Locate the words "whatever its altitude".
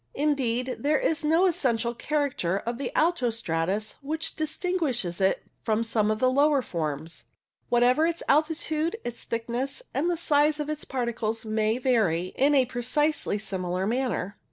7.69-8.95